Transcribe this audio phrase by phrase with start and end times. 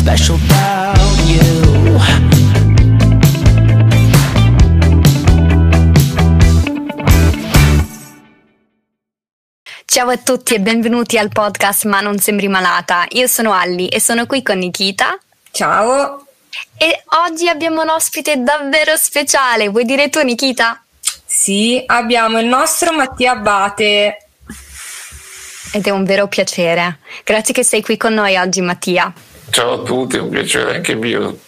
[0.00, 1.98] special about you.
[9.84, 13.04] Ciao a tutti e benvenuti al podcast Ma non sembri malata.
[13.10, 15.18] Io sono Alli e sono qui con Nikita.
[15.50, 16.24] Ciao.
[16.78, 19.68] E oggi abbiamo un ospite davvero speciale.
[19.68, 20.82] Vuoi dire tu, Nikita?
[21.26, 24.28] Sì, abbiamo il nostro Mattia Abate.
[25.72, 27.00] Ed è un vero piacere.
[27.22, 29.12] Grazie che sei qui con noi oggi, Mattia.
[29.50, 31.38] Ciao a tutti, un piacere anche mio.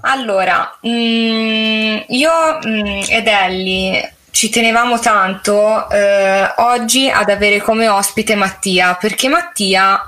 [0.00, 2.32] Allora, mm, io
[2.66, 10.00] mm, ed Ellie ci tenevamo tanto eh, oggi ad avere come ospite Mattia, perché Mattia,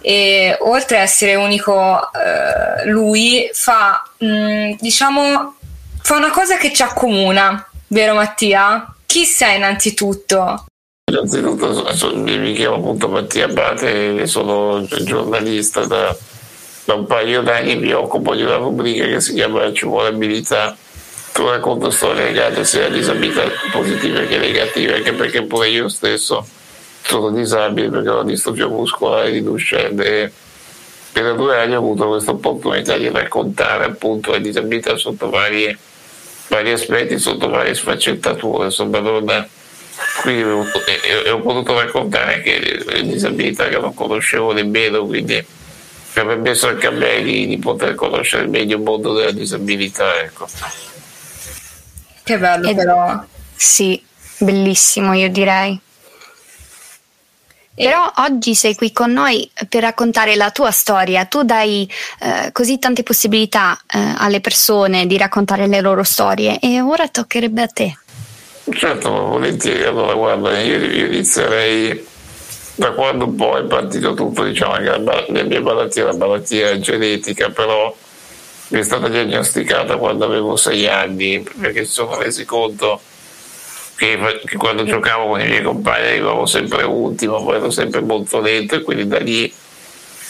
[0.00, 5.56] eh, oltre ad essere unico, eh, lui fa, mh, diciamo,
[6.00, 8.94] fa una cosa che ci accomuna, vero Mattia?
[9.04, 10.66] Chi sei innanzitutto?
[11.12, 11.68] Innanzitutto
[12.14, 16.16] mi chiamo appunto Mattia Abate, sono giornalista da,
[16.84, 20.74] da un paio d'anni, mi occupo di una rubrica che si chiama Ci vuole abilità.
[21.32, 26.46] Tu racconto storie legate sia a disabilità positive che negative, anche perché pure io stesso
[27.02, 30.32] sono disabile perché ho distrofia muscolare di Duchenne e
[31.12, 35.76] per due anni ho avuto questa opportunità di raccontare appunto le disabilità sotto vari,
[36.48, 39.46] vari aspetti, sotto varie sfaccettature, insomma non,
[40.22, 46.24] qui e ho potuto raccontare anche le disabilità che non conoscevo nemmeno, quindi mi ha
[46.24, 50.20] permesso anche a me di, di poter conoscere meglio il mondo della disabilità.
[50.20, 50.46] Ecco.
[52.22, 53.24] Che bello Ed, però.
[53.54, 54.02] Sì,
[54.38, 55.80] bellissimo io direi.
[57.74, 57.84] E...
[57.84, 62.78] Però oggi sei qui con noi per raccontare la tua storia, tu dai eh, così
[62.78, 67.96] tante possibilità eh, alle persone di raccontare le loro storie e ora toccherebbe a te.
[68.70, 72.06] Certo, volentieri, allora guarda, io, io inizierei
[72.76, 77.50] da quando poi è partito tutto, diciamo che la, mia malattia è una malattia genetica,
[77.50, 77.94] però
[78.68, 83.00] mi è stata diagnosticata quando avevo sei anni perché si sono resi conto
[83.96, 84.16] che,
[84.46, 88.76] che, quando giocavo con i miei compagni arrivavo sempre ultimo, poi ero sempre molto lento
[88.76, 89.52] e quindi da lì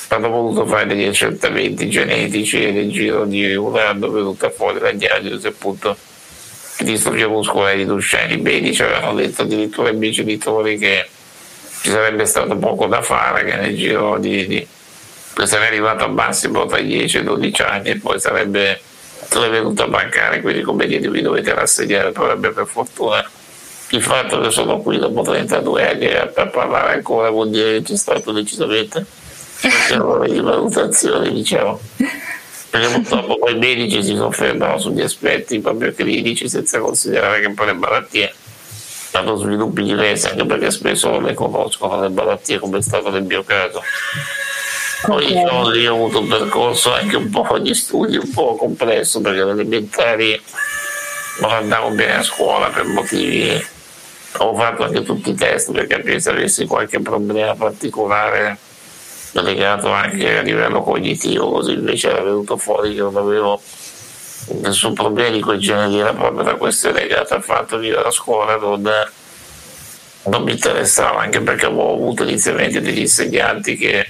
[0.08, 4.80] hanno voluto fare degli accertamenti genetici e nel giro di un anno è venuta fuori
[4.80, 5.96] la diagnosi appunto
[6.82, 8.34] di distrofia muscolare di Duchenne.
[8.34, 11.08] I medici avevano detto addirittura ai miei genitori che
[11.82, 14.66] ci sarebbe stato poco da fare, che nel giro di, di
[15.44, 18.80] sarei arrivato al massimo tra i 10 e i 12 anni e poi sarebbe,
[19.28, 23.28] sarebbe venuto a mancare, quindi come dire vi dovete rassegnare, però per fortuna
[23.90, 27.96] il fatto che sono qui dopo 32 anni a, parlare ancora vuol dire che c'è
[27.96, 28.98] stato decisamente
[29.62, 31.80] un errore di valutazione, diciamo.
[32.72, 37.66] Perché purtroppo poi i medici si soffermano sugli aspetti proprio clinici senza considerare che poi
[37.66, 38.32] le malattie
[39.10, 43.24] hanno sviluppi diversi, anche perché spesso non le conoscono le malattie come è stato nel
[43.24, 43.82] mio caso.
[45.04, 49.20] Poi io, io ho avuto un percorso anche un po' di studi un po' complesso
[49.20, 50.40] perché alle elementari
[51.40, 53.62] non andavo bene a scuola per motivi
[54.38, 58.56] ho fatto anche tutti i test per capire se avessi qualche problema particolare
[59.40, 63.60] legato anche a livello cognitivo così invece era venuto fuori che non avevo
[64.60, 68.10] nessun problema di quel genere era proprio la questione legata al fatto che io alla
[68.10, 68.82] scuola non,
[70.24, 74.06] non mi interessava anche perché avevo avuto inizialmente degli insegnanti che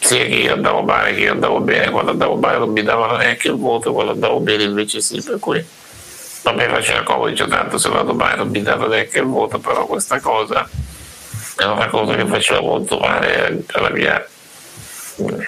[0.00, 3.16] sia che io andavo male che io andavo bene, quando andavo male non mi davano
[3.16, 5.64] neanche il voto, quando andavo bene invece sì, per cui
[6.44, 9.86] non mi faceva comodo, tanto se vado male non mi davano neanche il voto, però
[9.86, 10.68] questa cosa
[11.56, 14.26] è una cosa che faceva molto male alla mia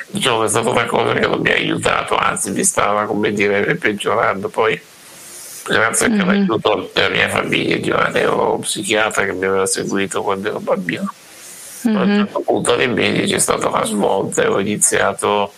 [0.09, 3.33] diciamo che è stata una cosa che non mi ha aiutato, anzi mi stava come
[3.33, 4.81] dire peggiorando poi
[5.67, 6.29] grazie anche mm-hmm.
[6.29, 11.13] all'aiuto della mia famiglia di una neuropsichiatra che mi aveva seguito quando ero bambino
[11.87, 11.97] Mm-hmm.
[11.97, 15.53] A un certo punto dei mesi c'è stata una svolta e ho iniziato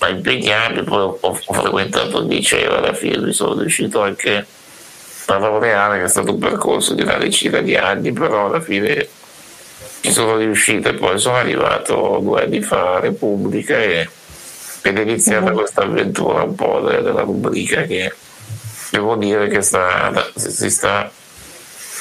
[0.00, 4.46] a impegnarmi, poi ho, ho frequentato il liceo e alla fine mi sono riuscito anche
[5.26, 9.08] a laureare, che è stato un percorso di una decina di anni, però alla fine
[10.08, 14.08] ci sono riuscito e poi sono arrivato due anni fa a Repubblica e,
[14.82, 15.54] ed è iniziata mm-hmm.
[15.54, 18.14] questa avventura un po' della rubrica che
[18.90, 21.10] devo dire che sta, si sta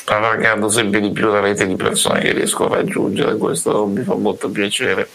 [0.06, 4.16] allargando sempre di più la rete di persone che riesco a raggiungere, questo mi fa
[4.16, 5.10] molto piacere.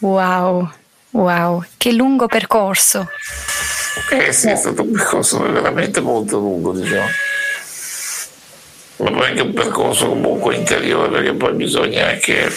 [0.00, 0.70] Wow,
[1.12, 3.08] wow, che lungo percorso.
[4.10, 7.06] Eh sì, è stato un percorso veramente molto lungo, diciamo.
[9.02, 12.48] Ma poi anche un percorso comunque interiore, perché poi bisogna anche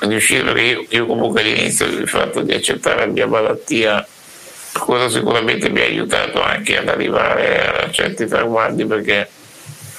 [0.00, 4.04] riuscire, io, io comunque all'inizio il fatto di accettare la mia malattia,
[4.80, 9.28] quello sicuramente mi ha aiutato anche ad arrivare a certi traguardi, perché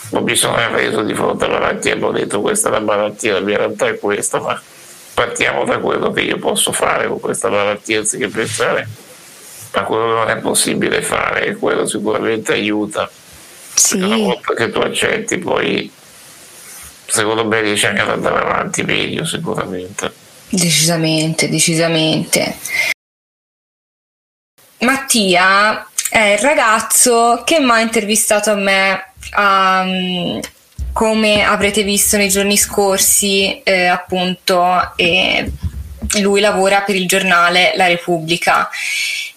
[0.09, 3.39] non mi sono reso di fronte alla malattia, ho detto questa è la malattia, la
[3.39, 4.61] mia realtà è questa, ma
[5.13, 8.87] partiamo da quello che io posso fare con questa malattia anziché pensare
[9.71, 13.09] a quello che non è possibile fare e quello sicuramente aiuta.
[13.73, 13.99] Sì.
[14.01, 15.91] Una volta che tu accetti poi
[17.07, 20.11] secondo me riesci anche ad andare avanti meglio sicuramente.
[20.49, 22.57] Decisamente, decisamente.
[24.79, 30.39] Mattia è il ragazzo che mi ha intervistato a me, um,
[30.91, 35.49] come avrete visto nei giorni scorsi, eh, appunto, eh,
[36.19, 38.69] lui lavora per il giornale La Repubblica.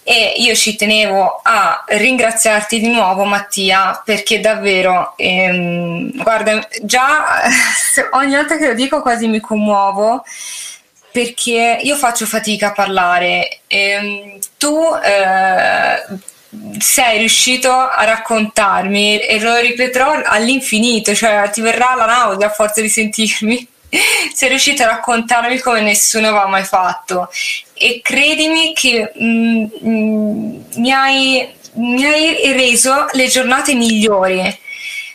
[0.03, 7.43] E io ci tenevo a ringraziarti di nuovo Mattia perché davvero, ehm, guarda, già
[8.13, 10.23] ogni volta che lo dico quasi mi commuovo
[11.11, 13.61] perché io faccio fatica a parlare.
[13.67, 16.03] E, tu eh,
[16.79, 22.81] sei riuscito a raccontarmi e lo ripeterò all'infinito, cioè ti verrà la nausea a forza
[22.81, 23.69] di sentirmi.
[24.35, 27.31] Sei riuscito a raccontarmi come nessuno aveva mai fatto
[27.75, 34.59] e credimi che mm, mm, mi, hai, mi, hai, reso le giornate migliori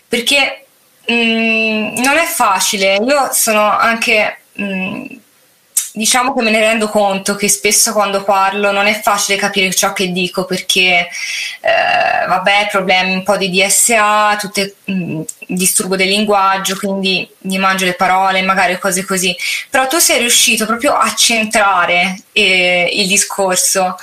[0.08, 0.66] perché
[1.12, 2.96] mm, non è facile.
[2.96, 4.40] Io sono anche
[6.00, 9.92] diciamo che me ne rendo conto che spesso quando parlo non è facile capire ciò
[9.92, 11.10] che dico perché
[11.60, 17.84] eh, vabbè problemi un po' di DSA, tutte, mh, disturbo del linguaggio, quindi mi mangio
[17.84, 19.36] le parole, magari cose così.
[19.70, 23.98] Però tu sei riuscito proprio a centrare eh, il discorso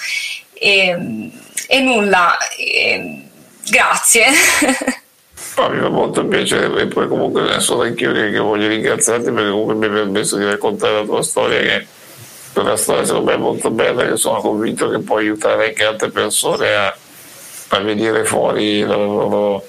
[0.52, 1.31] e,
[1.66, 2.37] e nulla.
[2.58, 3.22] E,
[3.70, 4.26] grazie.
[5.58, 9.75] Mi fa molto piacere e poi comunque sono anch'io che, che voglio ringraziarti perché comunque
[9.75, 11.76] mi hai permesso di raccontare la tua storia che
[12.53, 16.11] è una storia secondo me molto bella che sono convinto che può aiutare anche altre
[16.11, 16.97] persone a,
[17.69, 19.67] a vedere fuori la loro,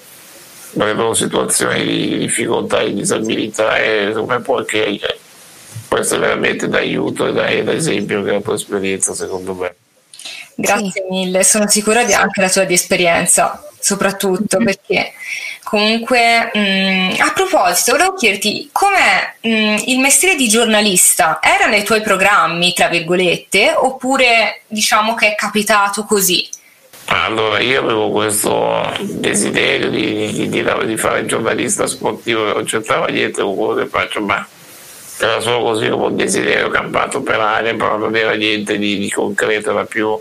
[0.74, 5.20] le loro situazioni di difficoltà e disabilità e secondo me può anche
[5.88, 9.76] può essere veramente d'aiuto e da, da esempio che la tua esperienza secondo me.
[10.56, 11.04] Grazie sì.
[11.10, 15.14] mille, sono sicura di anche la tua di esperienza soprattutto perché
[15.68, 21.40] comunque mh, mm, a proposito volevo chiederti com'è mh, mm, il mestiere di giornalista?
[21.42, 26.48] Era nei tuoi programmi tra virgolette oppure diciamo che è capitato così?
[27.10, 33.42] Allora io avevo questo desiderio di, di, di, di fare giornalista sportivo non c'entrava niente
[33.42, 34.46] con quello che faccio ma
[35.20, 39.86] era solo così un desiderio campato per aria però non era niente di concreto era
[39.86, 40.18] più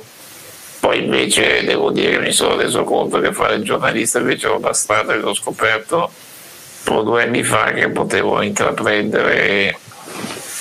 [0.81, 4.56] poi invece devo dire che mi sono reso conto che fare il giornalista invece era
[4.56, 6.11] una strada che ho scoperto
[6.84, 9.76] due anni fa che potevo intraprendere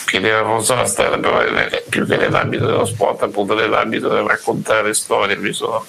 [0.06, 1.44] che era forse una strada però
[1.88, 5.86] più che nell'ambito dello sport appunto nell'ambito del raccontare storie mi sono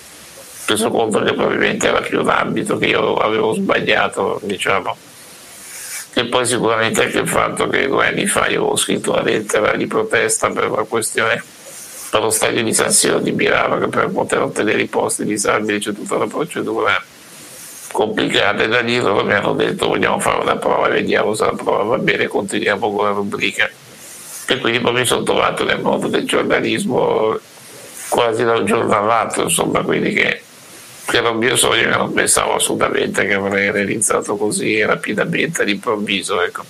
[0.66, 4.96] reso conto che probabilmente era più un ambito che io avevo sbagliato diciamo.
[6.14, 9.76] E poi sicuramente anche il fatto che due anni fa io avevo scritto una lettera
[9.76, 11.42] di protesta per la questione
[12.16, 15.92] per lo stadio di San Siro di che per poter ottenere i posti disabili c'è
[15.92, 17.02] tutta una procedura
[17.92, 21.52] complicata e da lì loro mi hanno detto vogliamo fare una prova vediamo se la
[21.52, 23.68] prova va bene continuiamo con la rubrica.
[24.48, 27.38] E quindi poi mi sono trovato nel mondo del giornalismo
[28.08, 30.40] quasi da un giorno all'altro insomma quindi che
[31.12, 36.64] era un mio sogno che non pensavo assolutamente che avrei realizzato così rapidamente all'improvviso ecco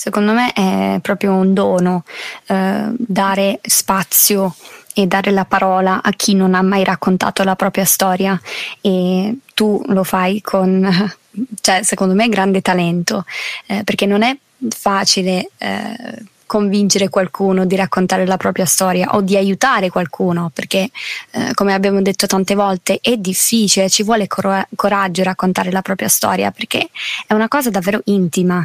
[0.00, 2.04] Secondo me è proprio un dono
[2.46, 4.54] eh, dare spazio
[4.94, 8.40] e dare la parola a chi non ha mai raccontato la propria storia
[8.80, 10.88] e tu lo fai con,
[11.60, 13.24] cioè, secondo me, grande talento,
[13.66, 14.38] eh, perché non è
[14.68, 20.90] facile eh, convincere qualcuno di raccontare la propria storia o di aiutare qualcuno, perché
[21.32, 26.08] eh, come abbiamo detto tante volte è difficile, ci vuole cor- coraggio raccontare la propria
[26.08, 26.88] storia perché
[27.26, 28.64] è una cosa davvero intima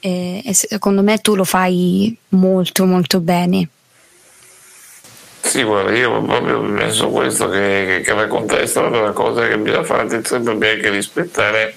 [0.00, 3.68] e, e secondo me tu lo fai molto molto bene.
[5.40, 9.56] Sì, guarda, io proprio penso questo, che, che, che raccontare storia è una cosa che
[9.56, 11.74] bisogna fare attenzione per anche rispettare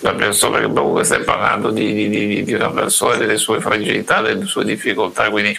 [0.00, 4.22] la persona che comunque stai parlando di, di, di, di, una persona, delle sue fragilità,
[4.22, 5.58] delle sue difficoltà, quindi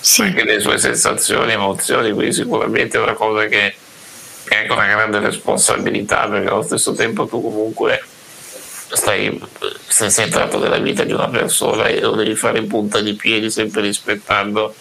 [0.00, 0.22] sì.
[0.22, 3.74] anche delle sue sensazioni, emozioni, quindi sicuramente è una cosa che
[4.48, 8.02] è anche una grande responsabilità perché allo stesso tempo tu comunque
[8.92, 9.40] stai,
[9.86, 13.14] sei, sei entrato nella vita di una persona e lo devi fare in punta di
[13.14, 14.74] piedi sempre rispettando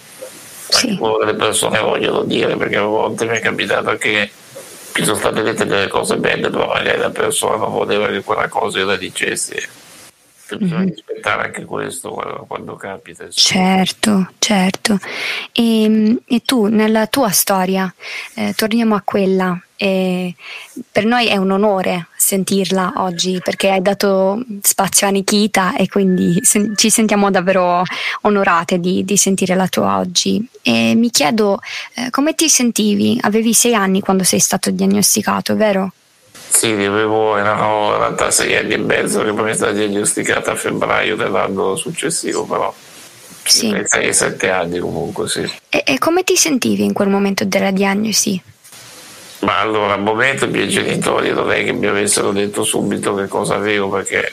[0.69, 0.95] sì.
[0.97, 4.29] quello che le persone vogliono dire perché a volte mi è capitato che
[4.93, 8.47] ci sono state dette delle cose belle però magari la persona non voleva che quella
[8.47, 9.79] cosa io la dicessi
[10.57, 10.89] bisogna mm-hmm.
[10.89, 13.29] rispettare anche questo quando, quando capita.
[13.29, 14.99] Certo, certo.
[15.51, 17.93] E, ehm, e, tu, nella tua storia,
[18.35, 19.59] eh, torniamo a quella.
[19.83, 20.35] Eh,
[20.91, 26.37] per noi è un onore sentirla oggi perché hai dato spazio a Nikita e quindi
[26.43, 27.81] sen- ci sentiamo davvero
[28.21, 30.47] onorate di, di, sentire la tua oggi.
[30.61, 31.59] E mi chiedo
[31.95, 33.17] eh, come ti sentivi?
[33.21, 35.93] Avevi sei anni quando sei stato diagnosticato, vero?
[36.49, 40.51] Sì, avevo, erano in realtà sei anni e mezzo che poi mi è stata diagnosticata
[40.51, 42.71] a febbraio dell'anno successivo, però
[43.45, 43.71] sì.
[43.71, 45.51] 6-7 anni comunque, sì.
[45.69, 48.39] E, e, come ti sentivi in quel momento della diagnosi?
[49.41, 53.27] Ma allora, al momento i miei genitori non è che mi avessero detto subito che
[53.27, 54.31] cosa avevo perché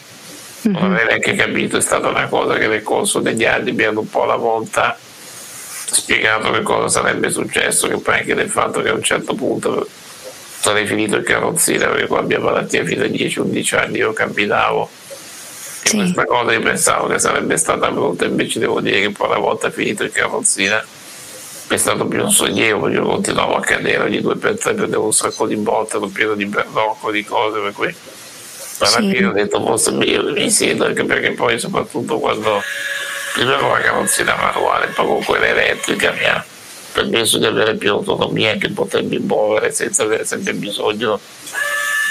[0.62, 4.00] non avevo neanche capito, è stata una cosa che nel corso degli anni mi hanno
[4.00, 8.90] un po' alla volta spiegato che cosa sarebbe successo, che poi anche del fatto che
[8.90, 9.88] a un certo punto
[10.60, 14.90] sarei finito il carrozzino perché con la mia malattia fino ai 10-11 anni io camminavo.
[15.84, 15.96] Sì.
[15.96, 19.38] e questa cosa io pensavo che sarebbe stata brutta invece devo dire che poi una
[19.38, 20.82] volta finito il carrozzino
[21.68, 25.12] è stato più un sollievo io continuavo a cadere ogni due per tre prendevo un
[25.12, 27.94] sacco di botte ero pieno di bernocco di cose per cui
[28.78, 29.10] alla sì.
[29.10, 32.62] fine ho detto forse meglio mi siedo anche perché poi soprattutto quando
[33.34, 36.44] prima con la carrozzina manuale poi con quella elettrica mi ha
[36.92, 41.20] permesso di avere più autonomia e di potermi muovere senza avere sempre bisogno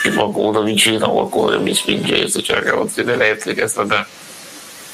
[0.04, 4.08] di qualcuno vicino, qualcuno che mi spingesse, cioè la carrozzina elettrica è stata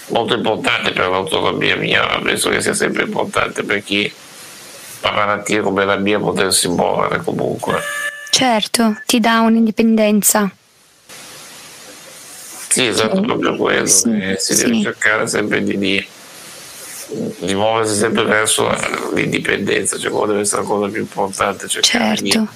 [0.08, 4.12] molto importante per l'autonomia mia, penso che sia sempre importante per chi
[5.12, 7.80] malattie come la mia potersi muovere comunque.
[8.30, 10.50] Certo, ti dà un'indipendenza.
[12.70, 13.22] Sì, esatto, sì.
[13.22, 14.66] proprio quello, sì, si sì.
[14.66, 16.08] deve cercare sempre di, di
[17.14, 18.70] di muoversi sempre verso
[19.14, 21.68] l'indipendenza, cioè quello deve essere la cosa più importante.
[21.68, 22.48] Cercare certo, di,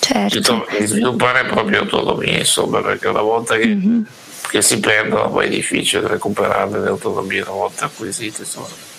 [0.00, 0.66] certo.
[0.78, 4.02] di, sviluppare proprio autonomia, insomma, perché una volta che, mm-hmm.
[4.50, 8.42] che si perdono poi è difficile recuperarle le autonomie una volta acquisite.
[8.42, 8.90] Insomma.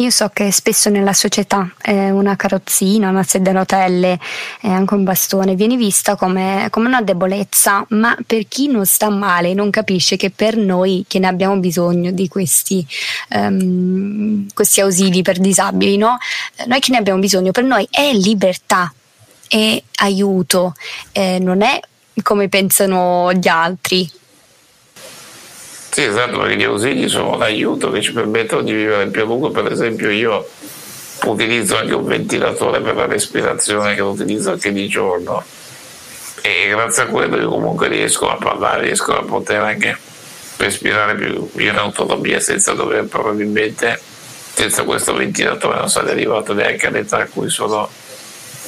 [0.00, 4.18] Io so che spesso nella società eh, una carrozzina, una sedia a rotelle
[4.62, 9.10] e anche un bastone viene vista come, come, una debolezza, ma per chi non sta
[9.10, 12.86] male non capisce che per noi che ne abbiamo bisogno di questi,
[13.34, 16.16] um, questi ausili per disabili, no?
[16.64, 18.90] noi che ne abbiamo bisogno, per noi è libertà,
[19.48, 20.76] è aiuto,
[21.12, 21.78] eh, non è
[22.22, 24.10] come pensano gli altri,
[25.90, 29.24] sì, esatto, perché gli ausili sono un aiuto che ci permettono di vivere più a
[29.24, 29.50] lungo.
[29.50, 30.48] Per esempio io
[31.24, 35.42] utilizzo anche un ventilatore per la respirazione che lo utilizzo anche di giorno
[36.42, 39.98] e grazie a quello io comunque riesco a parlare, riesco a poter anche
[40.56, 44.00] respirare più in autonomia senza dover probabilmente
[44.52, 47.88] senza questo ventilatore non sarei arrivato neanche all'età a cui sono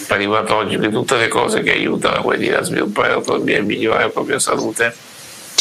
[0.08, 4.38] arrivato oggi, quindi tutte le cose che aiutano a sviluppare l'autonomia e migliorare la propria
[4.38, 4.94] salute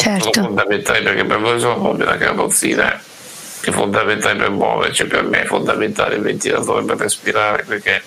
[0.01, 0.29] certo.
[0.33, 3.01] sono fondamentali perché per voi sono proprio la carrozzina
[3.61, 8.01] che è fondamentale per muoverci, per me è fondamentale il ventilatore per respirare perché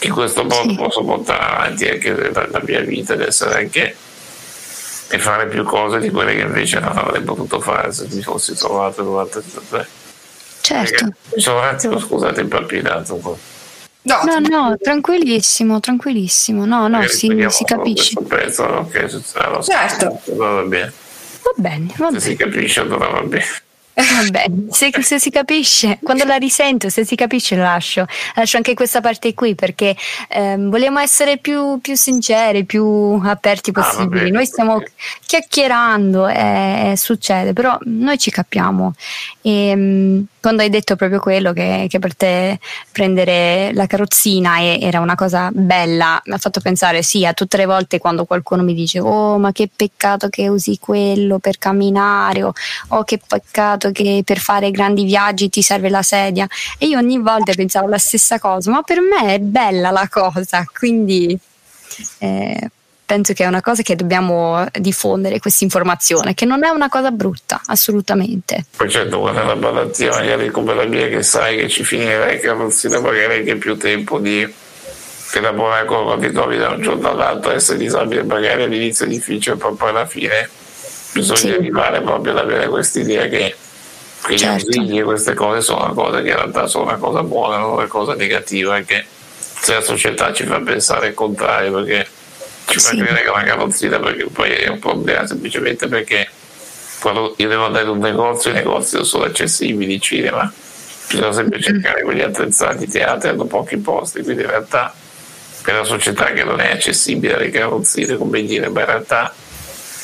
[0.00, 0.76] in questo modo sì.
[0.76, 3.96] posso portare avanti anche la, la mia vita ed essere anche
[5.10, 8.54] e fare più cose di quelle che invece non avrei potuto fare se mi fossi
[8.54, 9.86] trovato durante tutto
[10.60, 10.90] Certo.
[10.90, 13.38] Perché mi sono un attimo, scusate, impappinato un po'.
[14.08, 16.64] No, no, no, tranquillissimo, tranquillissimo.
[16.66, 18.20] No, no, si, si capisce.
[18.22, 19.08] Pezzo, okay,
[19.62, 20.20] certo.
[20.36, 20.92] Va bene.
[21.42, 22.20] Va bene, va bene.
[22.20, 23.44] Si capisce, allora va bene.
[23.98, 28.06] Vabbè, se, se, si capisce, quando la risento, se si capisce lascio.
[28.36, 29.96] Lascio anche questa parte qui perché
[30.28, 34.28] ehm, vogliamo essere più, più, sinceri, più aperti ah, possibili.
[34.28, 34.80] Ah, noi stiamo
[35.26, 38.94] chiacchierando e, e, succede, però noi ci capiamo.
[39.42, 42.58] E, ehm, quando hai detto proprio quello che, che per te
[42.92, 47.66] prendere la carrozzina era una cosa bella, mi ha fatto pensare sì a tutte le
[47.66, 52.52] volte quando qualcuno mi dice oh ma che peccato che usi quello per camminare o
[52.88, 56.46] oh, che peccato che per fare grandi viaggi ti serve la sedia
[56.78, 60.64] e io ogni volta pensavo la stessa cosa, ma per me è bella la cosa,
[60.72, 61.38] quindi
[62.18, 62.70] eh,
[63.08, 67.10] penso che è una cosa che dobbiamo diffondere questa informazione, che non è una cosa
[67.10, 68.66] brutta, assolutamente.
[68.76, 72.38] Poi certo, quando è una malattia magari come la mia che sai che ci finirai
[72.38, 74.46] carrozzina, magari anche più tempo di
[75.34, 79.88] elaborare con ti trovi da un giorno all'altro, essere disabile magari all'inizio è difficile, poi
[79.88, 80.50] alla fine
[81.12, 81.50] bisogna sì.
[81.50, 83.56] arrivare proprio ad avere questa idea che che
[84.20, 84.34] certo.
[84.34, 87.58] gli ausili e queste cose sono una cosa che in realtà sono una cosa buona,
[87.58, 89.06] non una cosa negativa, anche
[89.60, 92.06] se la società ci fa pensare il contrario, perché
[92.68, 92.96] ci fa sì.
[92.96, 96.28] credere che la carrozzina perché poi è un problema semplicemente perché
[97.00, 100.52] quando io devo andare in un negozio i negozi non sono accessibili il cinema
[101.08, 104.92] bisogna sempre cercare quegli attrezzati i teatri hanno pochi posti quindi in realtà
[105.62, 109.32] per la società che non è accessibile alle carrozzine come dire ma in realtà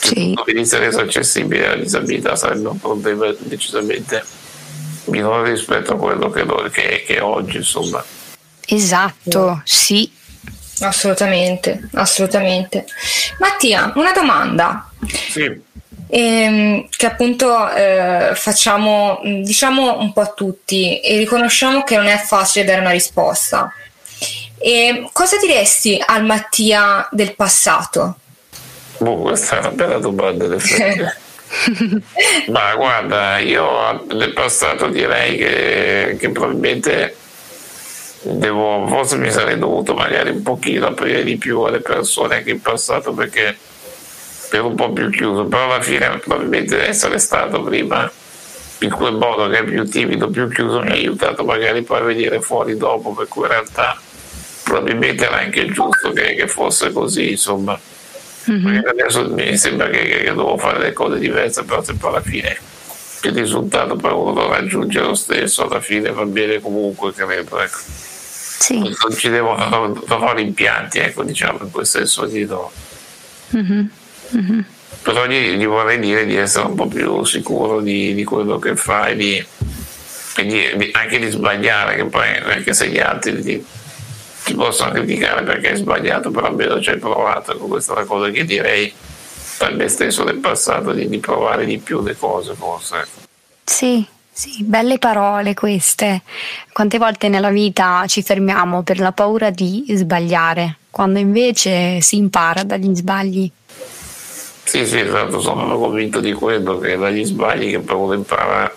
[0.04, 0.34] Sì.
[0.48, 4.22] inizia ad essere accessibile la disabilità sarebbe un problema decisamente
[5.06, 8.04] minore rispetto a quello che, che, che è oggi, insomma.
[8.66, 10.10] Esatto, sì.
[10.80, 12.84] Assolutamente, assolutamente.
[13.38, 14.90] Mattia, una domanda.
[15.30, 15.72] Sì.
[16.08, 22.18] Ehm, che appunto eh, facciamo, diciamo un po' a tutti e riconosciamo che non è
[22.18, 23.72] facile dare una risposta.
[24.58, 28.18] E cosa diresti al Mattia del passato?
[29.04, 30.46] Boh, questa è una bella domanda.
[32.48, 37.14] Ma guarda, io nel passato direi che, che probabilmente
[38.22, 42.62] devo, forse mi sarei dovuto magari un pochino aprire di più alle persone anche in
[42.62, 43.54] passato perché
[44.50, 48.10] ero un po' più chiuso, però alla fine probabilmente essere stato prima
[48.78, 52.04] in quel modo che è più timido, più chiuso mi ha aiutato magari poi a
[52.04, 54.00] venire fuori dopo, per cui in realtà
[54.62, 57.78] probabilmente era anche giusto che, che fosse così, insomma.
[58.50, 58.86] Mm-hmm.
[58.86, 62.58] Adesso mi sembra che, che, devo fare le cose diverse, però se poi alla fine
[63.22, 67.60] il risultato poi uno lo raggiunge lo stesso, alla fine va bene comunque, credo.
[67.60, 67.78] Ecco.
[67.78, 68.78] Sì.
[68.78, 72.70] Non ci devo fare impianti, ecco, diciamo, in quel senso di no.
[73.56, 73.86] Mm-hmm.
[74.36, 74.60] Mm-hmm.
[75.02, 78.74] Però gli, gli, vorrei dire di essere un po' più sicuro di, di quello che
[78.76, 79.44] fai, di,
[80.36, 83.64] di, anche di sbagliare, che poi anche se gli altri
[84.44, 88.30] ti, possono criticare perché hai sbagliato, però almeno ci hai provato, questa è una cosa
[88.30, 88.92] che direi
[89.58, 93.06] per me stesso del passato di, di provare di più le cose forse.
[93.64, 96.22] Sì, sì, belle parole queste.
[96.72, 102.64] Quante volte nella vita ci fermiamo per la paura di sbagliare, quando invece si impara
[102.64, 103.50] dagli sbagli.
[104.64, 108.74] Sì, sì, esatto, sono convinto di quello, che dagli sbagli che uno impara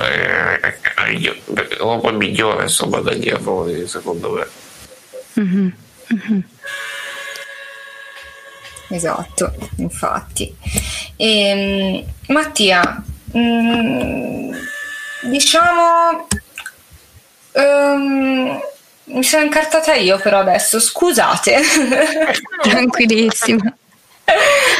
[0.00, 4.46] eh, uno poi migliore insomma dagli errori, secondo me.
[5.40, 5.68] Mm-hmm.
[6.14, 6.40] Mm-hmm.
[8.88, 10.54] Esatto, infatti.
[11.16, 14.52] E, ehm, Mattia, mh, mm,
[15.22, 16.28] diciamo...
[17.52, 18.60] Um,
[19.12, 21.60] mi sono incartata io però adesso, scusate.
[22.62, 23.76] Tranquillissima.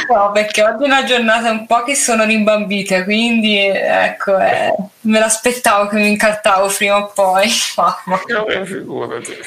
[0.09, 5.19] No, perché oggi è una giornata un po' che sono rimbambita, quindi ecco, eh, me
[5.19, 7.49] l'aspettavo che mi incartavo prima o poi.
[7.75, 8.19] Ma, ma...
[8.65, 9.37] figurati.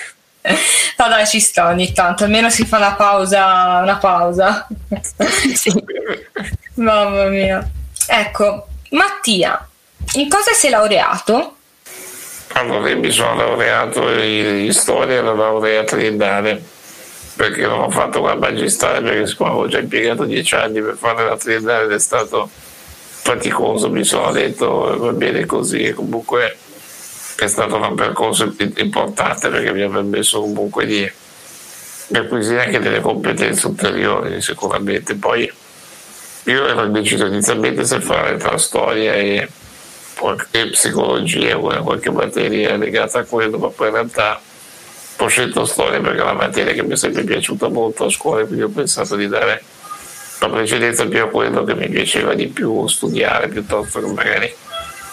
[0.96, 4.66] No dai, ci sta ogni tanto, almeno si fa una pausa, una pausa.
[5.54, 5.72] sì.
[6.74, 7.66] Mamma mia.
[8.06, 9.66] Ecco, Mattia,
[10.12, 11.56] in cosa sei laureato?
[12.52, 16.62] Allora, io mi sono laureato in storia alla laurea triennale
[17.36, 21.24] perché non ho fatto la magistrale perché siccome avevo già impiegato dieci anni per fare
[21.24, 22.48] la triennale ed è stato
[23.24, 25.92] faticoso mi sono detto va bene così.
[25.92, 26.56] Comunque
[27.36, 31.10] è stato un percorso importante perché mi ha permesso comunque di
[32.12, 35.14] acquisire anche delle competenze ulteriori sicuramente.
[35.14, 35.50] Poi
[36.44, 39.48] io ero deciso inizialmente se fare tra storia e,
[40.50, 44.40] e psicologia o qualche materia legata a quello ma poi in realtà
[45.16, 48.44] ho scelto storia perché è una materia che mi è sempre piaciuta molto a scuola,
[48.44, 49.62] quindi ho pensato di dare
[50.40, 54.54] la precedenza più a quello che mi piaceva di più studiare piuttosto che magari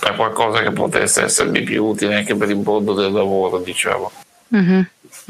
[0.04, 4.12] a qualcosa che potesse essermi più utile anche per il mondo del lavoro, diciamo.
[4.56, 4.82] Mm-hmm.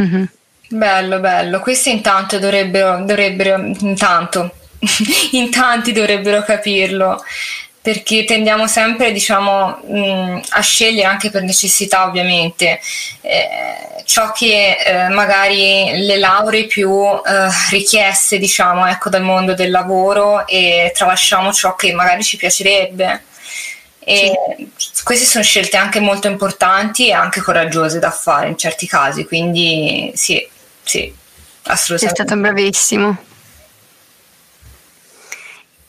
[0.01, 0.23] Mm-hmm.
[0.69, 1.59] Bello, bello.
[1.59, 4.51] Questi intanto dovrebbero, dovrebbero intanto,
[5.31, 7.21] in tanti dovrebbero capirlo
[7.81, 12.79] perché tendiamo sempre diciamo, mh, a scegliere anche per necessità ovviamente
[13.21, 19.71] eh, ciò che eh, magari le lauree più eh, richieste diciamo, ecco, dal mondo del
[19.71, 23.23] lavoro e tralasciamo ciò che magari ci piacerebbe.
[24.03, 24.31] E
[24.75, 25.03] sì.
[25.03, 30.11] queste sono scelte anche molto importanti e anche coraggiose da fare in certi casi, quindi
[30.15, 30.47] sì,
[30.83, 31.13] sì,
[31.63, 32.15] assolutamente.
[32.15, 33.29] Sei stato bravissimo.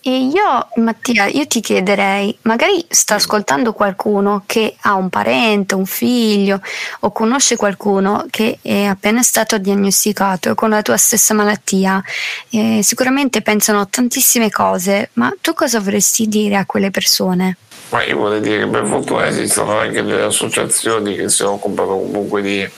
[0.05, 5.87] E io, Mattia, io ti chiederei, magari sta ascoltando qualcuno che ha un parente, un
[5.87, 6.61] figlio
[7.01, 12.03] o conosce qualcuno che è appena stato diagnosticato con la tua stessa malattia,
[12.51, 17.59] eh, sicuramente pensano tantissime cose, ma tu cosa vorresti dire a quelle persone?
[17.91, 22.43] Ma io vorrei dire che per fortuna esistono anche delle associazioni che si occupano comunque
[22.43, 22.69] di,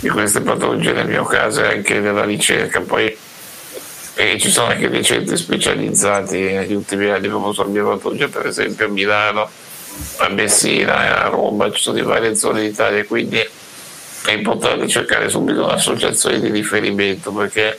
[0.00, 3.07] di queste patologie, nel mio caso e anche della ricerca, poi
[4.18, 8.88] e ci sono anche dei centri specializzati negli ultimi anni, fatto già per esempio a
[8.88, 9.48] Milano,
[10.16, 15.62] a Messina, a Roma, ci sono in varie zone d'Italia, quindi è importante cercare subito
[15.62, 17.78] un'associazione di riferimento perché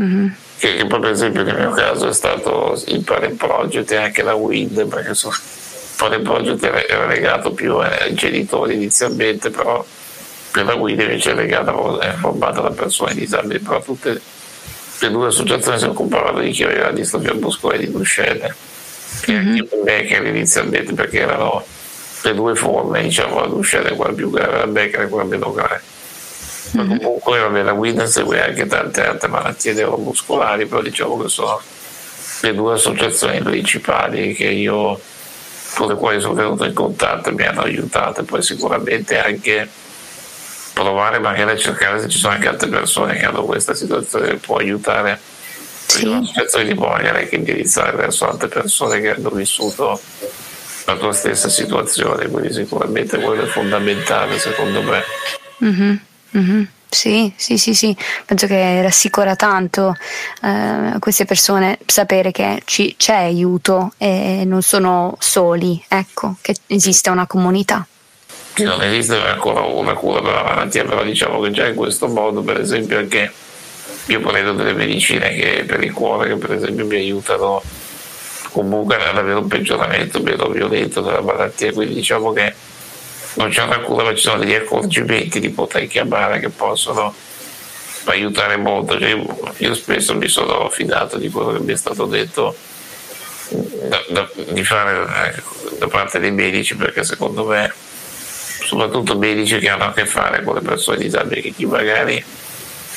[0.00, 0.26] mm-hmm.
[0.56, 4.22] che, che, poi per esempio nel mio caso è stato il Parent Project e anche
[4.22, 5.34] la WIND perché so, il
[5.98, 9.84] Parent Project era legato più ai genitori inizialmente però
[10.50, 14.18] per la WIND invece è legata è formata da persone disabili però tutte
[15.00, 18.54] le due associazioni si occupavano di chi aveva distrofia muscolare di Duchenne
[19.20, 19.58] che mm-hmm.
[19.86, 21.64] anche che inizialmente perché erano
[22.22, 25.82] le due forme diciamo la Duchenne quella più grave la Becker e quella meno grave
[26.72, 26.98] ma mm-hmm.
[26.98, 31.60] comunque vabbè, la guida segue anche tante altre malattie neuromuscolari però diciamo che sono
[32.40, 35.00] le due associazioni principali che io
[35.74, 39.68] con le quali sono venuto in contatto e mi hanno aiutato e poi sicuramente anche
[40.74, 44.34] provare magari a cercare se ci sono anche altre persone che hanno questa situazione che
[44.34, 45.18] può aiutare
[45.86, 46.04] sì.
[46.04, 49.98] l'associazione di magari anche indirizzare verso altre persone che hanno vissuto
[50.84, 55.02] la tua stessa situazione quindi sicuramente quello è fondamentale secondo me
[55.64, 55.94] mm-hmm.
[56.36, 56.62] Mm-hmm.
[56.94, 59.96] Sì, sì, sì, sì, penso che rassicura tanto
[60.42, 67.10] eh, queste persone sapere che ci, c'è aiuto e non sono soli, ecco, che esiste
[67.10, 67.84] una comunità.
[68.56, 72.42] Non esiste ancora una cura per la malattia, però diciamo che già in questo modo,
[72.42, 73.32] per esempio, anche
[74.06, 77.62] io prendo delle medicine che per il cuore che per esempio mi aiutano
[78.50, 82.54] comunque ad avere un peggioramento meno violento della malattia, quindi diciamo che
[83.34, 87.12] non c'è una cura ma ci sono degli accorgimenti di poter chiamare che possono
[88.04, 88.98] aiutare molto.
[88.98, 89.20] Cioè,
[89.58, 92.54] io, spesso mi sono fidato di quello che mi è stato detto
[93.48, 95.42] da, da, di fare eh,
[95.78, 97.72] da parte dei medici perché secondo me
[98.64, 102.22] soprattutto medici che hanno a che fare con le persone disabili che chi magari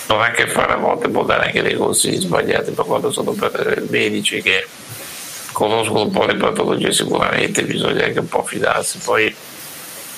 [0.07, 3.11] non ha a che fare a volte può dare anche dei consigli sbagliati ma quando
[3.11, 3.35] sono
[3.89, 4.67] medici che
[5.51, 9.35] conoscono un po' le patologie sicuramente bisogna anche un po' fidarsi poi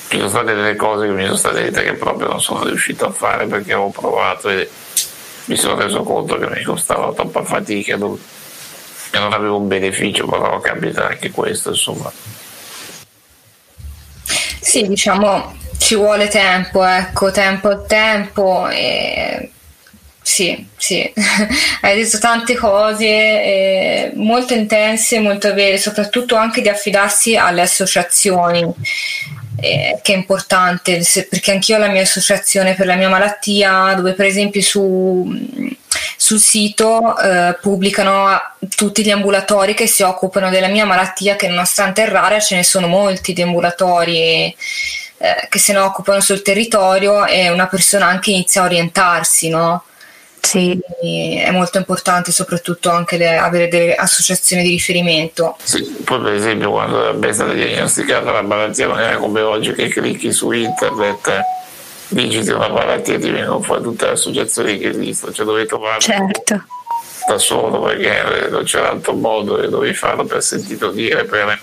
[0.09, 3.05] ci sono state delle cose che mi sono state dette che proprio non sono riuscito
[3.05, 4.69] a fare perché avevo provato e
[5.45, 7.97] mi sono reso conto che mi costava troppa fatica
[9.11, 12.11] e non avevo un beneficio, però capita anche questo, insomma.
[14.59, 19.51] Sì, diciamo ci vuole tempo, ecco, tempo al tempo e
[20.21, 21.11] sì, sì,
[21.81, 28.63] hai detto tante cose eh, molto intense, molto vere, soprattutto anche di affidarsi alle associazioni
[29.59, 34.13] eh, che è importante perché anch'io ho la mia associazione per la mia malattia dove
[34.13, 35.27] per esempio su,
[36.21, 38.37] sul sito eh, pubblicano
[38.75, 42.63] tutti gli ambulatori che si occupano della mia malattia che nonostante è rara ce ne
[42.65, 44.53] sono molti di ambulatori
[45.17, 49.85] eh, che se ne occupano sul territorio e una persona anche inizia a orientarsi no?
[50.41, 50.77] Sì.
[51.01, 55.55] è molto importante soprattutto anche le, avere delle associazioni di riferimento.
[55.63, 59.87] Sì, poi per esempio quando è stata diagnosticata la malattia non era come oggi che
[59.87, 61.58] clicchi su internet
[62.09, 66.63] digiti una malattia ti vengono fuori tutte le associazioni che esistono, cioè dovevi trovare certo.
[67.27, 71.59] da solo perché non c'era altro modo e dovevi farlo per sentito dire per,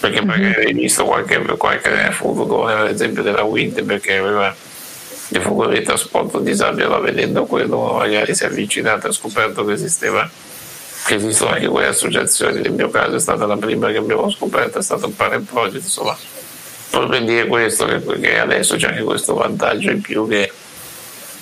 [0.00, 0.28] perché mm-hmm.
[0.28, 4.54] magari hai visto qualche, qualche foto ad esempio della Wind perché aveva
[5.28, 9.72] di fuoco di trasporto disabile vedendo quello magari si è avvicinato e ha scoperto che
[9.72, 10.28] esisteva
[11.06, 14.78] che esistono anche quelle associazioni nel mio caso è stata la prima che abbiamo scoperto
[14.78, 16.16] è stato il Parent Project insomma
[17.00, 17.86] per dire questo
[18.20, 20.50] che adesso c'è anche questo vantaggio in più che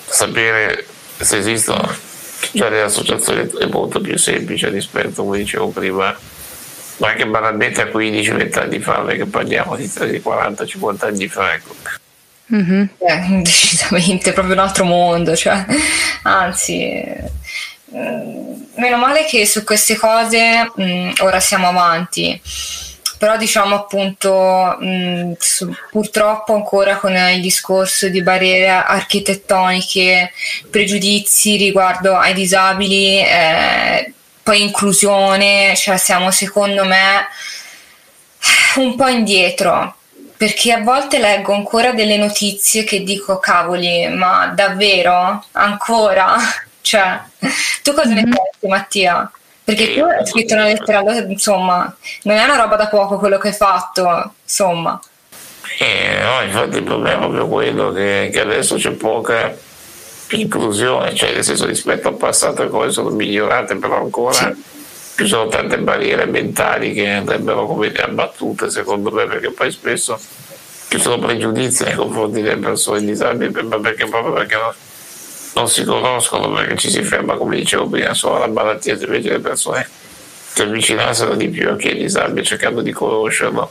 [0.06, 0.86] sapere
[1.18, 2.10] se esistono.
[2.52, 6.14] Già delle associazioni è molto più semplice rispetto come dicevo prima
[6.96, 11.74] ma anche banalmente a 15-20 anni fa perché parliamo di 40-50 anni fa ecco.
[12.54, 12.82] Mm-hmm.
[12.98, 15.64] Eh, decisamente, proprio un altro mondo, cioè,
[16.22, 17.26] anzi, eh,
[18.76, 22.40] meno male che su queste cose mh, mm, ora siamo avanti,
[23.22, 25.34] però diciamo appunto mh,
[25.92, 30.32] purtroppo ancora con il discorso di barriere architettoniche,
[30.68, 37.28] pregiudizi riguardo ai disabili, eh, poi inclusione, cioè siamo secondo me
[38.82, 39.94] un po' indietro
[40.36, 45.44] perché a volte leggo ancora delle notizie che dico cavoli, ma davvero?
[45.52, 46.38] Ancora?
[46.82, 47.20] Cioè,
[47.84, 48.16] tu cosa mm-hmm.
[48.16, 49.30] ne pensi Mattia?
[49.64, 53.48] Perché tu hai scritto una lettera, insomma, non è una roba da poco quello che
[53.48, 55.00] hai fatto, insomma.
[55.78, 59.54] Eh, no, infatti il problema è proprio quello che, che adesso c'è poca
[60.30, 64.54] inclusione, cioè nel senso rispetto al passato le cose sono migliorate, però ancora sì.
[65.16, 70.18] ci sono tante barriere mentali che andrebbero come abbattute secondo me, perché poi spesso
[70.88, 74.72] ci sono pregiudizi nei confronti delle persone disabili, perché proprio perché non,
[75.54, 79.30] non, si conoscono, perché ci si ferma, come dicevo prima, solo alla malattia, se invece
[79.30, 79.88] le persone
[80.52, 83.70] si avvicinassero di più a chi è disabile cercando di conoscerlo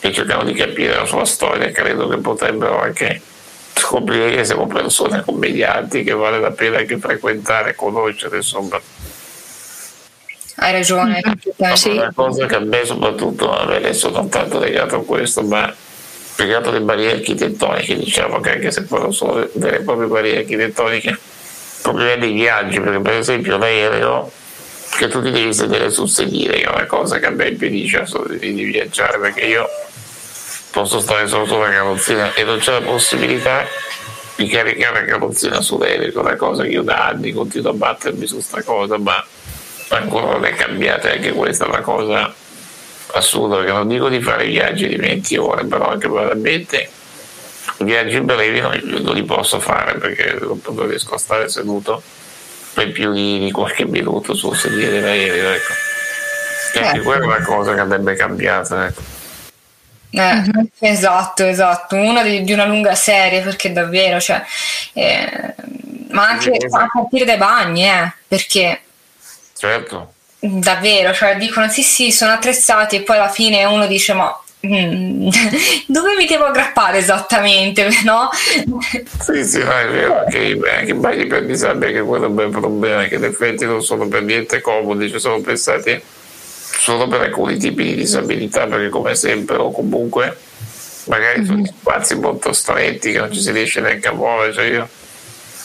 [0.00, 3.20] e cercando di capire la sua storia, credo che potrebbero anche
[3.74, 8.80] scoprire che siamo persone commedianti che vale la pena anche frequentare conoscere, insomma.
[10.56, 11.20] Hai ragione.
[11.26, 11.74] Mm-hmm.
[11.74, 11.90] Sì.
[11.90, 15.72] Una cosa che a me soprattutto, adesso non tanto legato a questo, ma
[16.32, 20.38] spiegato le barriere architettoniche, diciamo che anche se poi non sono vere e proprie barriere
[20.38, 21.18] architettoniche,
[21.82, 24.30] problemi dei viaggi, perché per esempio l'aereo
[24.96, 28.04] che tu ti devi sedere sul sedile, che è una cosa che a me impedisce
[28.38, 29.68] di, viaggiare, perché io
[30.70, 33.66] posso stare solo sulla carrozzina e non c'è la possibilità
[34.36, 38.40] di caricare la carrozzina sull'aereo, una cosa che io da anni continuo a battermi su
[38.40, 39.22] sta cosa, ma
[39.88, 42.34] ancora non è cambiata anche questa è una cosa
[43.12, 46.90] assurda, perché non dico di fare viaggi di 20 ore, però anche veramente
[47.78, 52.02] viaggi brevi non, non li posso fare perché non riesco a stare seduto
[52.74, 55.52] per più di, di qualche minuto sul sedile dell'aereo.
[55.52, 55.72] Ecco.
[56.74, 57.02] E anche eh.
[57.02, 58.86] quella è una cosa che andrebbe cambiata.
[58.86, 59.00] Ecco.
[60.10, 60.64] Eh, mm-hmm.
[60.78, 64.42] Esatto, esatto, una di, di, una lunga serie perché davvero, cioè,
[64.92, 65.54] eh,
[66.10, 68.82] ma anche sì, a partire dai bagni, eh, perché
[69.56, 70.12] certo.
[70.44, 75.28] Davvero, cioè dicono sì sì sono attrezzati e poi alla fine uno dice ma mm,
[75.86, 78.28] dove mi devo aggrappare esattamente, no?
[78.32, 82.34] Sì, sì, no, è vero che anche i bagni per disabili che quello è un
[82.34, 86.00] bel problema, che in effetti non sono per niente comodi, ci sono pensati
[86.82, 90.36] solo per alcuni tipi di disabilità, perché come sempre o comunque
[91.04, 91.46] magari mm-hmm.
[91.46, 91.64] sono mhm.
[91.66, 94.52] spazi molto stretti che non ci si riesce neanche a muovere.
[94.52, 94.88] Cioè io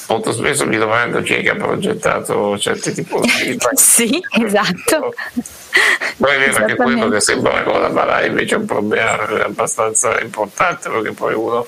[0.08, 5.13] molto spesso mi domando chi è che ha progettato certi tipi di Sì, esatto.
[6.17, 10.20] Ma è vero che quello che sembra una cosa banale invece è un problema abbastanza
[10.22, 11.65] importante perché poi uno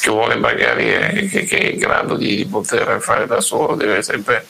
[0.00, 4.02] che vuole magari che, che è in grado di, di poter fare da solo deve
[4.02, 4.44] sempre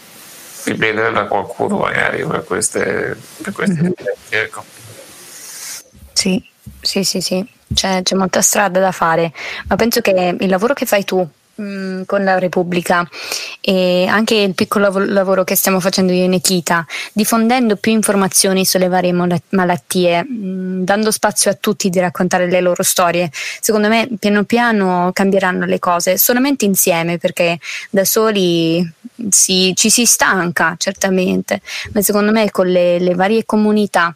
[0.64, 3.92] dipendere da qualcuno magari per queste, per questi mm-hmm.
[4.28, 4.64] ecco.
[6.12, 6.42] Sì,
[6.80, 7.46] sì, sì, sì.
[7.72, 9.32] C'è, c'è molta strada da fare,
[9.66, 11.28] ma penso che il lavoro che fai tu
[11.60, 13.08] Mm, con la Repubblica
[13.60, 18.88] e anche il piccolo lavoro che stiamo facendo io in Equita, diffondendo più informazioni sulle
[18.88, 23.30] varie malattie, mm, dando spazio a tutti di raccontare le loro storie.
[23.32, 28.84] Secondo me piano piano cambieranno le cose, solamente insieme perché da soli
[29.28, 31.60] si, ci si stanca certamente,
[31.92, 34.12] ma secondo me con le, le varie comunità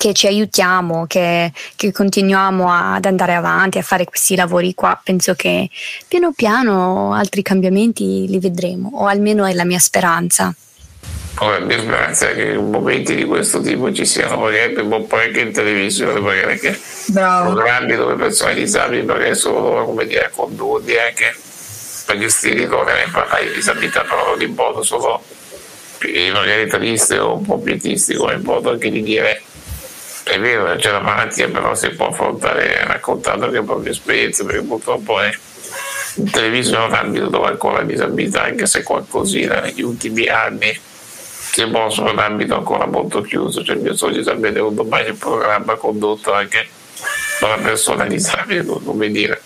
[0.00, 5.34] che ci aiutiamo, che, che, continuiamo ad andare avanti, a fare questi lavori qua, penso
[5.34, 5.68] che
[6.08, 10.54] piano piano altri cambiamenti li vedremo, o almeno è la mia speranza.
[11.40, 15.16] Oh, la mia speranza è che momenti di questo tipo ci siano magari un po'
[15.16, 17.52] anche in televisione, magari anche Bravo.
[17.52, 21.36] programmi dove persone disabili magari sono come dire condurli anche
[22.06, 25.22] per gestire come parlare di disabilità, però in modo solo
[26.32, 29.42] magari triste o un po' pietistico, in modo anche di dire
[30.24, 34.62] è vero, c'è la malattia, però si può affrontare raccontando anche le proprie esperienze, perché
[34.62, 35.30] purtroppo è
[36.16, 40.78] in televisione un ambito dove ancora la disabilità, anche se qualcosina negli ultimi anni
[41.50, 45.08] si è mosso un ambito ancora molto chiuso, cioè il mio sogno sarebbe un domani
[45.08, 46.68] il programma condotto anche
[47.40, 49.42] da una persona disabile, come dire.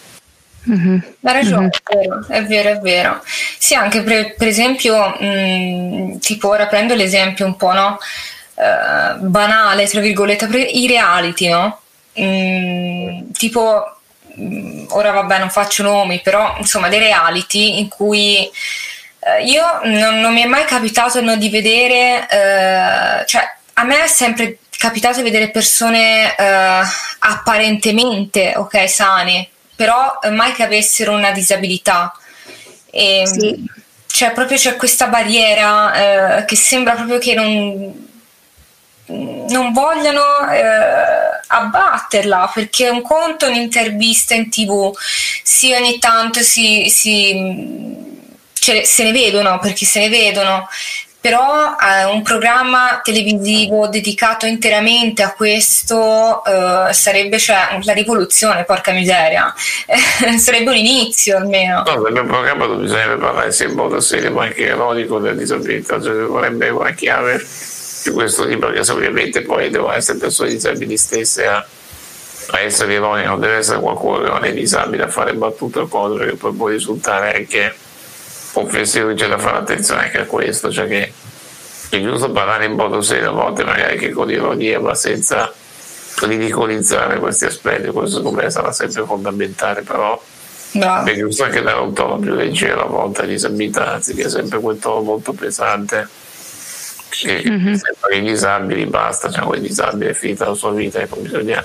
[0.71, 0.99] Mm-hmm.
[1.23, 1.73] Ha ragione, mm-hmm.
[1.87, 3.23] è, vero, è vero, è vero.
[3.59, 7.99] Sì, anche per, per esempio, mh, tipo ora prendo l'esempio un po', no?
[8.57, 11.81] Eh, banale, tra virgolette, i reality, no?
[12.21, 13.97] Mm, tipo,
[14.39, 18.49] mm, ora vabbè non faccio nomi, però insomma dei reality in cui
[19.19, 23.43] eh, io non, non, mi è mai capitato no, di vedere, eh, cioè
[23.75, 26.83] a me è sempre capitato di vedere persone eh,
[27.21, 32.15] apparentemente ok sane, però mai che avessero una disabilità.
[32.91, 33.83] E, sì.
[34.07, 38.14] Cioè, proprio c'è questa barriera eh, che sembra proprio che non,
[39.07, 44.93] non vogliono eh, abbatterla perché un conto un'intervista in tv
[45.43, 48.13] sì ogni tanto si, si
[48.55, 50.69] cioè, se ne vedono perché se ne vedono
[51.25, 58.93] però eh, un programma televisivo dedicato interamente a questo eh, sarebbe cioè, la rivoluzione, porca
[58.93, 59.55] miseria,
[60.37, 61.79] sarebbe un inizio almeno.
[61.79, 65.35] No, sarebbe un programma dove bisognerebbe parlare sia in modo serio ma anche ironico della
[65.35, 67.43] disabilità, cioè vorrebbe una chiave
[68.05, 71.65] di questo tipo, che ovviamente poi devono essere persone disabili stesse a,
[72.51, 75.89] a essere ironiche, non deve essere qualcuno che non è disabile a fare battute o
[75.89, 77.75] cose, perché poi può risultare anche
[78.53, 81.13] offensivo, c'è da fare attenzione anche a questo, cioè che
[81.89, 85.53] è giusto parlare in modo serio a volte, magari anche con ironia, ma senza
[86.21, 90.21] ridicolizzare questi aspetti, questo secondo me sarà sempre fondamentale, però
[90.73, 91.03] no.
[91.05, 94.79] è giusto anche dare un tono più leggero a volte ai disabilità, anziché sempre quel
[94.79, 96.09] tono molto pesante
[97.17, 97.75] che mm-hmm.
[98.13, 101.65] i disabili basta, cioè quei disabili è finita la sua vita, ecco, bisogna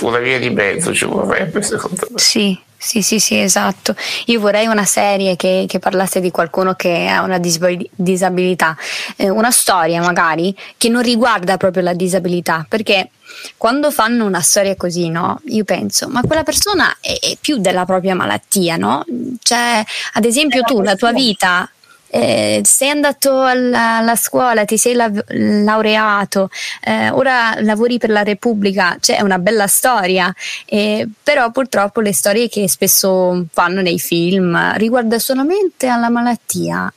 [0.00, 2.18] una via di mezzo ci vorrebbe secondo me.
[2.18, 3.96] Sì, sì, sì, sì, esatto.
[4.26, 8.76] Io vorrei una serie che, che parlasse di qualcuno che ha una disabilità,
[9.16, 13.10] eh, una storia magari che non riguarda proprio la disabilità, perché
[13.56, 15.40] quando fanno una storia così, no?
[15.46, 19.04] Io penso, ma quella persona è, è più della propria malattia, no?
[19.42, 21.68] Cioè, ad esempio tu, la tua vita
[22.16, 26.48] eh, sei andato alla, alla, scuola, ti sei la, laureato,
[26.82, 32.14] eh, ora lavori per la Repubblica, cioè è una bella storia, eh, però purtroppo le
[32.14, 36.90] storie che spesso fanno nei film riguardano solamente alla malattia,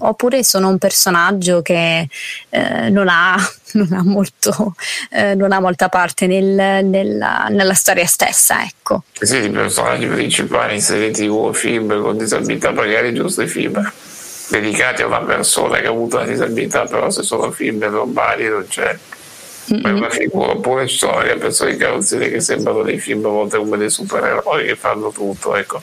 [0.00, 2.06] oppure sono un personaggio che
[2.50, 3.36] eh, non ha,
[3.72, 4.74] non, ha molto,
[5.10, 8.62] eh, non, ha molta parte nel, nella, nella, storia stessa.
[8.62, 9.04] Ecco.
[9.18, 13.90] Sì, i personaggi principali inseriti in film con disabilità, magari giusto i film
[14.50, 18.66] dedicati a una persona che ha avuto una disabilità, però se sono film normali non
[18.68, 18.98] c'è.
[19.72, 19.84] Mm-hmm.
[19.84, 23.28] È una figura, oppure ci sono le persone di carrozzine che sembrano dei film a
[23.28, 25.80] volte come dei supereroi che fanno tutto, ecco.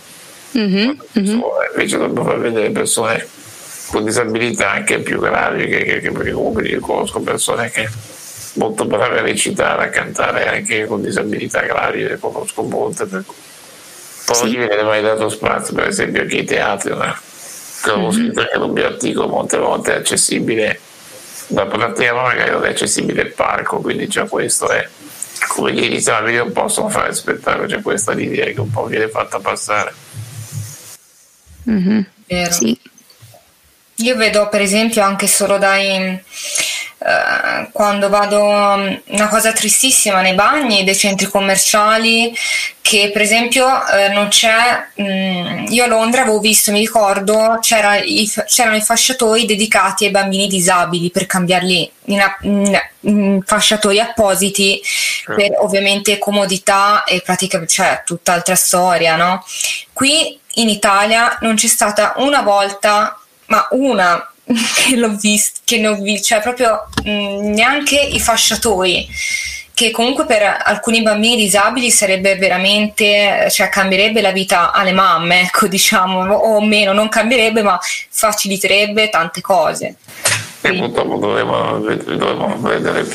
[0.58, 0.91] Mm-hmm.
[1.13, 3.25] Invece dobbiamo far vedere persone
[3.88, 7.88] con disabilità anche più gravi, che, che, che perché comunque io conosco persone che
[8.53, 13.06] molto brave a recitare, a cantare anche con disabilità gravi, ne conosco molte.
[13.06, 13.23] Per...
[14.25, 17.15] Però non gli viene mai dato spazio, per esempio anche i teatri, no?
[17.81, 20.79] Anche un mio articolo molte volte è accessibile
[21.47, 24.87] da platea magari non è accessibile il parco quindi già questo è
[25.47, 29.39] come gli disabili non possono fare spettacolo c'è questa linea che un po' viene fatta
[29.39, 29.93] passare
[31.69, 32.01] mm-hmm.
[32.49, 32.79] sì.
[33.95, 36.21] io vedo per esempio anche solo dai
[36.99, 42.36] Uh, quando vado una cosa tristissima nei bagni dei centri commerciali
[42.81, 47.60] che per esempio uh, non c'è mh, mm, io a Londra avevo visto mi ricordo
[47.62, 53.99] c'era i, c'erano i fasciatoi dedicati ai bambini disabili per cambiarli in, in, in fasciatoi
[53.99, 54.81] appositi
[55.29, 55.36] mm.
[55.36, 59.45] per ovviamente comodità e pratica cioè tutt'altra storia no?
[59.93, 64.31] qui in Italia non c'è stata una volta ma una
[64.88, 69.07] che l'ho visto, che ne ho visto, cioè proprio mh, mm, neanche i fasciatoi
[69.77, 75.67] che comunque per alcuni bambini disabili sarebbe veramente, cioè cambierebbe la vita alle mamme, ecco
[75.67, 77.79] diciamo, o meno, non cambierebbe ma
[78.10, 79.97] faciliterebbe tante cose.
[80.62, 83.05] E purtroppo dovremmo, dovremmo prendere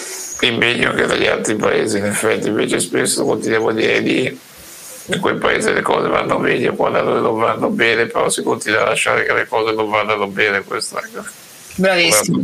[0.42, 4.38] impegno anche dagli altri paesi, in effetti invece spesso continuiamo a dire di
[5.06, 8.42] in quel paese le cose vanno meglio, qua da noi non vanno bene, però si
[8.42, 10.62] continua a lasciare che le cose non vadano bene.
[10.62, 11.02] Questo è,
[11.74, 12.42] Bravissimo.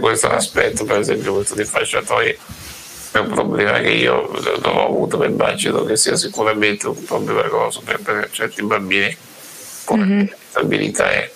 [0.00, 2.38] questo è un aspetto, per esempio, questo di fasciatoi
[3.12, 4.30] è un problema che io
[4.62, 9.14] non ho avuto, ma immagino che sia sicuramente un problema grosso per, per certi bambini
[9.84, 10.26] con mm-hmm.
[10.46, 11.12] disabilità.
[11.12, 11.32] Eh.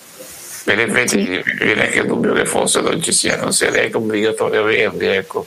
[0.63, 1.43] Per effetti sì.
[1.63, 5.45] viene anche il dubbio che forse non ci sia, non sia neanche obbligatorio averli, ecco.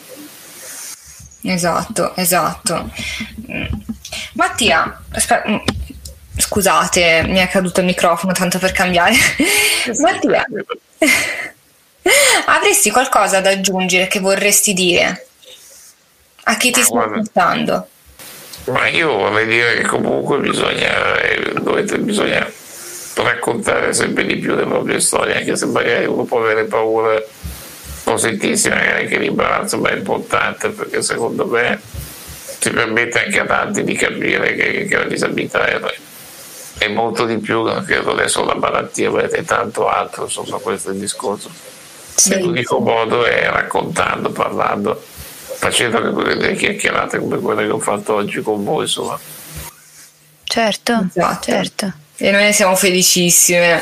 [1.43, 2.91] Esatto, esatto.
[4.35, 5.57] Mattia, aspetta, mm,
[6.37, 9.15] scusate, mi è caduto il microfono tanto per cambiare.
[10.01, 10.45] Mattia,
[12.47, 15.27] avresti qualcosa da aggiungere che vorresti dire
[16.51, 17.89] a chi ti sta ascoltando?
[18.67, 22.47] Ma io vorrei dire che comunque bisogna, eh, dovete, bisogna
[23.15, 27.21] raccontare sempre di più le proprie storie, anche se magari uno può avere paura
[28.05, 31.81] o sentirsi magari anche l'imbarazzo, ma è importante perché secondo me
[32.59, 35.81] ti permette anche a tanti di capire che, che la disabilità è,
[36.79, 40.59] è, molto di più che non è solo la malattia, ma è tanto altro, insomma
[40.59, 41.51] questo è il discorso.
[42.15, 42.41] Sì.
[42.41, 45.01] L'unico modo è raccontando, parlando,
[45.57, 49.19] facendo anche delle chiacchierate come quelle che ho fatto oggi con voi, insomma.
[50.43, 51.45] Certo, esatto.
[51.45, 51.93] certo.
[52.17, 53.81] E noi ne siamo felicissime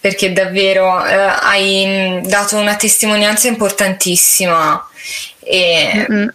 [0.00, 4.84] perché davvero eh, hai dato una testimonianza importantissima
[5.48, 6.28] e mm-hmm.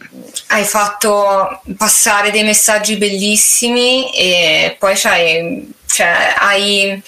[0.47, 7.03] hai fatto passare dei messaggi bellissimi e poi cioè, hai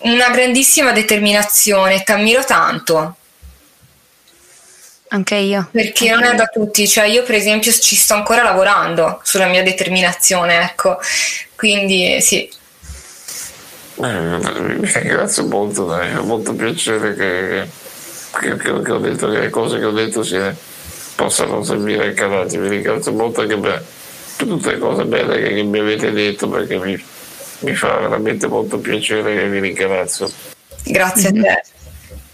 [0.00, 3.16] una grandissima determinazione, ti ammiro tanto.
[5.08, 5.68] Anche io.
[5.70, 9.46] Perché Anche non è da tutti, cioè io per esempio ci sto ancora lavorando sulla
[9.46, 10.98] mia determinazione, ecco,
[11.54, 12.50] quindi sì.
[13.96, 17.68] Eh, grazie molto, dai, è molto piacere che,
[18.40, 20.56] che, che, che, ho detto che le cose che ho detto siano
[21.22, 22.58] possano servire ai calati.
[22.58, 23.84] Vi ringrazio molto anche per
[24.36, 27.00] tutte le cose belle che, che mi avete detto perché mi,
[27.60, 30.28] mi, fa veramente molto piacere e vi ringrazio.
[30.84, 31.62] Grazie a te.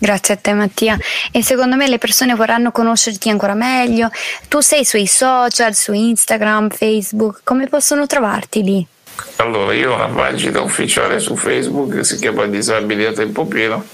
[0.01, 0.97] Grazie a te Mattia.
[1.33, 4.11] E secondo me le persone vorranno conoscerti ancora meglio.
[4.49, 8.87] Tu sei sui social, su Instagram, Facebook, come possono trovarti lì?
[9.37, 13.85] Allora, io ho una pagina ufficiale su Facebook che si chiama Disabili a tempo pieno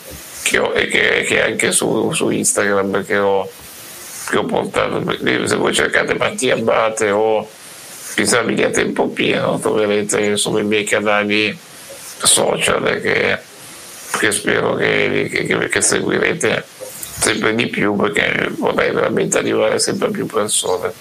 [0.43, 3.49] che ho, e che, che, è anche su, su Instagram perché ho
[4.29, 5.03] che ho portato,
[5.47, 7.49] se voi cercate Mattia Abate o
[8.15, 11.57] Disabili a tempo pieno troverete sui miei canali
[12.19, 13.39] social che,
[14.19, 16.65] che spero che, che, che, seguirete
[17.19, 20.93] sempre di più perché vorrei veramente arrivare sempre più persone.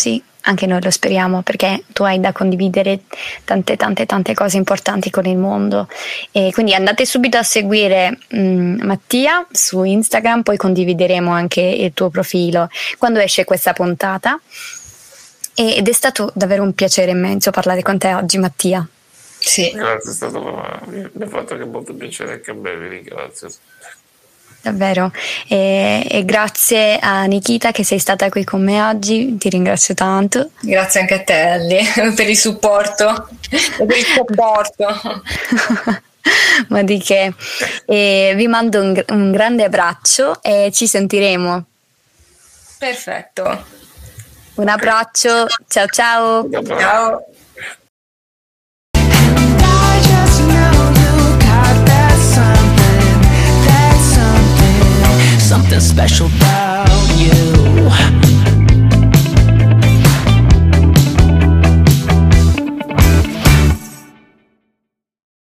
[0.00, 3.00] Sì, anche noi lo speriamo perché tu hai da condividere
[3.44, 5.88] tante tante tante cose importanti con il mondo
[6.32, 12.08] e quindi andate subito a seguire mh, Mattia su Instagram poi condivideremo anche il tuo
[12.08, 14.40] profilo quando esce questa puntata
[15.54, 18.88] ed è stato davvero un piacere immenso parlare con te oggi Mattia
[19.40, 19.70] sì.
[19.70, 20.40] Grazie, è stato
[20.86, 23.48] mi ha fatto anche molto piacere anche a me, vi ringrazio.
[24.62, 25.10] Davvero,
[25.48, 30.50] e, e, grazie a Nikita che sei stata qui con me oggi, ti ringrazio tanto.
[30.60, 31.82] Grazie anche a te Ellie
[32.14, 34.86] per il supporto, per il supporto.
[36.68, 37.32] Ma di che?
[37.86, 41.64] E vi mando un, un grande abbraccio e ci sentiremo.
[42.78, 43.64] Perfetto.
[44.54, 46.48] Un abbraccio, ciao ciao.
[46.66, 47.24] Ciao.
[55.70, 57.59] Something special about you